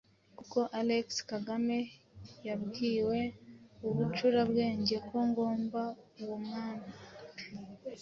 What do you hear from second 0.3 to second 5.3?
kuko Alexis Kagame yabwiwe Ubucurabwenge ku